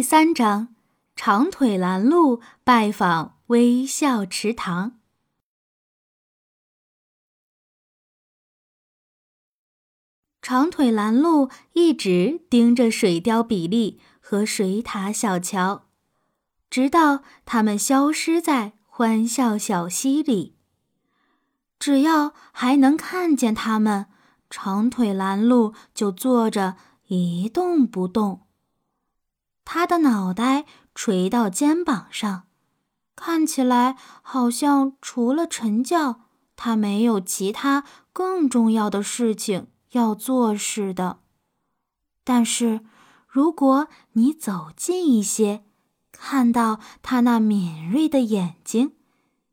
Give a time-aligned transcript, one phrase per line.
[0.00, 0.74] 第三章：
[1.14, 4.98] 长腿拦路拜访微笑池塘。
[10.40, 15.84] 长腿拦路一直盯着水貂比利和水獭小乔，
[16.70, 20.56] 直到他们消失在欢笑小溪里。
[21.78, 24.06] 只要还能看见他们，
[24.48, 26.78] 长腿拦路就坐着
[27.08, 28.46] 一动不动。
[29.72, 30.64] 他的脑袋
[30.96, 32.42] 垂到肩膀上，
[33.14, 36.16] 看起来好像除了晨觉，
[36.56, 41.20] 他没有其他更重要的事情要做似的。
[42.24, 42.80] 但是，
[43.28, 45.62] 如果你走近一些，
[46.10, 48.94] 看到他那敏锐的眼睛，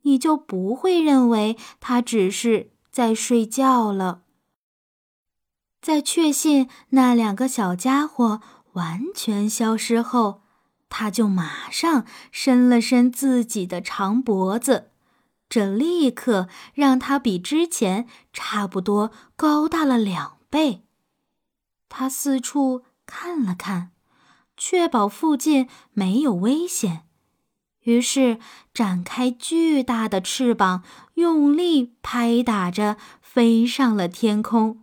[0.00, 4.22] 你就不会认为他只是在睡觉了。
[5.82, 8.40] 在确信那两个小家伙。
[8.76, 10.42] 完全消失后，
[10.88, 14.90] 他就马上伸了伸自己的长脖子，
[15.48, 20.84] 这立刻让他比之前差不多高大了两倍。
[21.88, 23.92] 他四处看了看，
[24.56, 27.04] 确保附近没有危险，
[27.82, 28.38] 于是
[28.74, 30.82] 展开巨大的翅膀，
[31.14, 34.82] 用力拍打着，飞上了天空。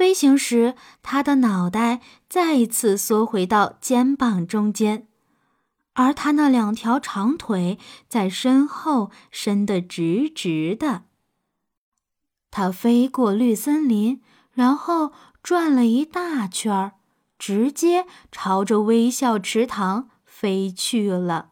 [0.00, 5.06] 飞行时，他的脑袋再一次缩回到肩膀中间，
[5.92, 11.02] 而他那两条长腿在身后伸得直直的。
[12.50, 14.22] 他飞过绿森林，
[14.54, 15.12] 然后
[15.42, 16.92] 转了一大圈儿，
[17.38, 21.50] 直接朝着微笑池塘飞去了。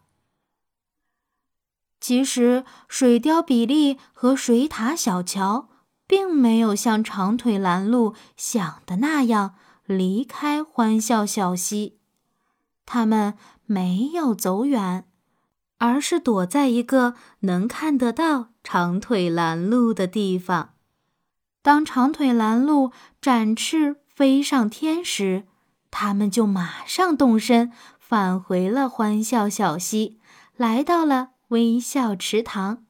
[2.00, 5.68] 其实，水貂比利和水獭小乔。
[6.08, 11.98] 并没有像长腿拦路想的那样离开欢笑小溪，
[12.86, 13.34] 他们
[13.66, 15.04] 没有走远，
[15.76, 20.70] 而是躲在一个能看得到长腿拦路的地方。
[21.60, 25.44] 当长腿拦路展翅飞上天时，
[25.90, 30.18] 他们就马上动身返回了欢笑小溪，
[30.56, 32.86] 来到了微笑池塘，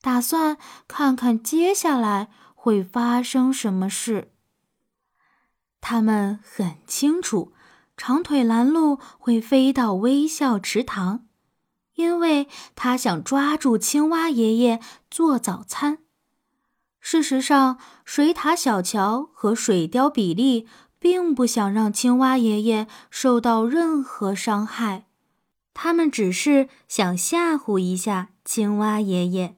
[0.00, 0.56] 打算
[0.88, 2.28] 看看接下来。
[2.62, 4.32] 会发生什么事？
[5.80, 7.54] 他们很清楚，
[7.96, 11.24] 长腿拦路会飞到微笑池塘，
[11.94, 14.78] 因为他想抓住青蛙爷爷
[15.10, 16.00] 做早餐。
[17.00, 25.06] 事实上，水獭小乔和水貂比利并不想让青蛙爷爷受到任何伤害，
[25.72, 29.56] 他们只是想吓唬一下青蛙爷爷。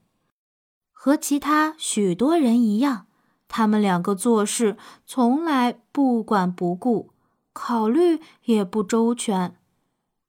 [1.04, 3.06] 和其他许多人一样，
[3.48, 7.10] 他们两个做事从来不管不顾，
[7.52, 9.56] 考虑也不周全。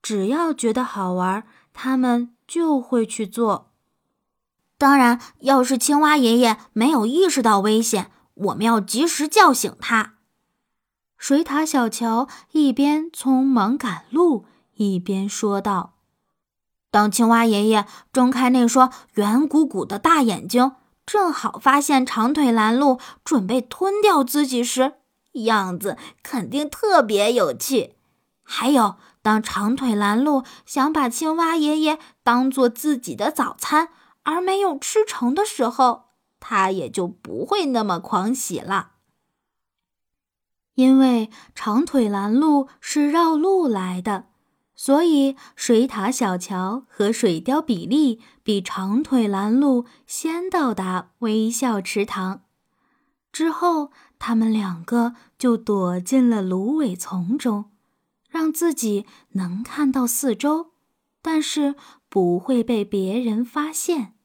[0.02, 3.70] 只要觉得好玩，他们就会去做。
[4.80, 10.16] 当然，要是青蛙爷爷没有意识到危险，我们要及时叫醒他。
[11.20, 15.93] 水獭小乔一边匆忙赶路，一边说道。
[16.94, 20.74] 当青蛙爷爷睁开那双圆鼓鼓的大眼睛，
[21.08, 24.94] 正好发现长腿拦路准备吞掉自己时，
[25.32, 27.96] 样子肯定特别有趣。
[28.44, 33.90] 还有，当长腿拦路想把青蛙爷爷当做自己的早餐
[34.22, 36.04] 而没有吃成的时候，
[36.40, 38.92] 他也就不会那么狂喜了。
[40.76, 44.26] 因为长腿拦路是绕路来的。
[44.76, 52.42] 所以，水獭小乔和水貂比利比长腿拦路先到达微笑池塘。
[53.32, 57.72] 之后，他们两个就躲进了芦苇丛中，
[58.28, 60.72] 让自己能看到四周，
[61.22, 61.76] 但是
[62.10, 64.16] 不会被别人发现。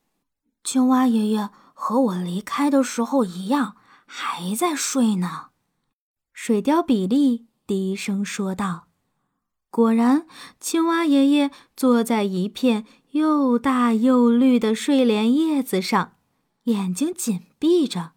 [0.65, 3.77] 青蛙爷爷和我离开的时候一样，
[4.07, 5.49] 还在睡呢。
[6.33, 8.88] 水貂比利低声说道。
[9.79, 10.27] 果然，
[10.59, 16.15] 青蛙爷爷坐在一片又大又绿的睡莲叶子上，
[16.65, 18.11] 眼睛紧闭着。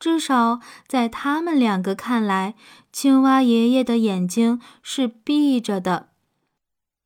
[0.00, 0.58] 至少
[0.88, 2.56] 在他们两个看来，
[2.90, 6.08] 青蛙爷爷的眼睛是闭着的。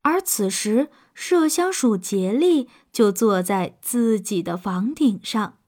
[0.00, 5.58] 而此时，麝香鼠杰利就坐在自己的房顶上，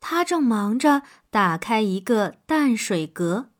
[0.00, 3.50] 他正忙着打开一个淡水阁，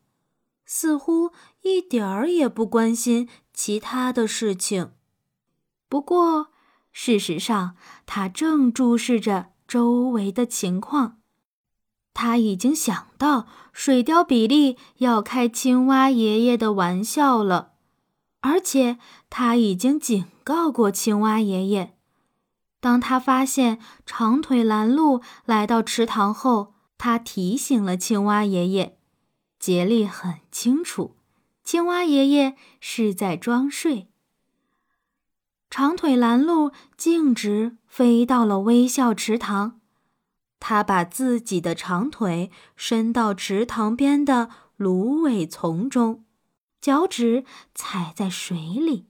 [0.66, 1.30] 似乎
[1.62, 3.28] 一点儿也不关心。
[3.60, 4.92] 其他的事情，
[5.88, 6.52] 不过
[6.92, 7.74] 事实上，
[8.06, 11.18] 他正注视着周围的情况。
[12.14, 17.72] 他已经想到水貂比利要开青蛙爷爷的玩笑了，
[18.42, 18.96] 而且
[19.28, 21.96] 他已经警告过青蛙爷爷。
[22.78, 29.00] 当他发现长腿拦路来到池塘后，他提醒了青蛙爷爷。
[29.58, 31.16] 杰利很清楚，
[31.70, 34.08] 青蛙爷爷是在装睡。
[35.68, 39.78] 长腿拦路径直飞到了微笑池塘，
[40.58, 44.48] 他把自己的长腿伸到池塘边的
[44.78, 46.24] 芦苇丛中，
[46.80, 47.44] 脚趾
[47.74, 49.06] 踩在水里，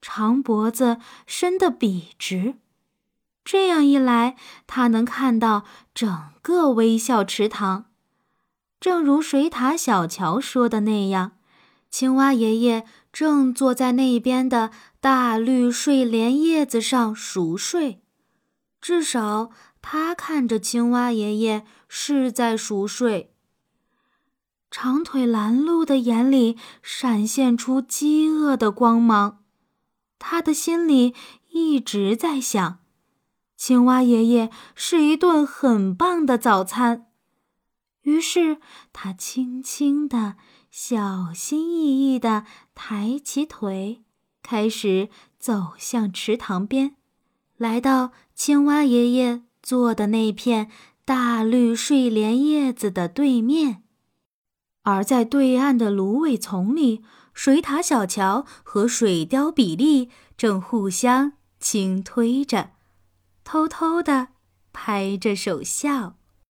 [0.00, 2.54] 长脖子伸得笔直。
[3.44, 4.36] 这样一来，
[4.68, 7.86] 他能看到整个微笑池塘。
[8.78, 11.32] 正如水獭小乔说的那样，
[11.90, 14.70] 青蛙爷爷正坐在那边的
[15.00, 18.02] 大绿睡莲叶子上熟睡。
[18.80, 19.50] 至少
[19.82, 23.34] 他看着青蛙爷爷是在熟睡。
[24.70, 29.42] 长腿拦路的眼里闪现出饥饿的光芒，
[30.18, 31.14] 他的心里
[31.48, 32.80] 一直在想：
[33.56, 37.06] 青蛙爷爷是一顿很棒的早餐。
[38.02, 38.58] 于是，
[38.92, 40.36] 他轻轻地、
[40.80, 44.04] 小心翼翼地抬起腿，
[44.44, 46.94] 开始走向池塘边，
[47.56, 50.70] 来到青蛙爷爷坐的那片
[51.04, 53.82] 大绿睡莲叶子的对面。
[54.82, 57.02] 而在对岸的芦苇丛里，
[57.34, 62.70] 水獭小乔和水貂比利正互相轻推着，
[63.42, 64.28] 偷偷地
[64.72, 66.17] 拍着手笑。